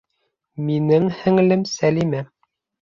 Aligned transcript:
Минең 0.71 1.07
һеңлем 1.21 1.71
Сәлимә 1.77 2.25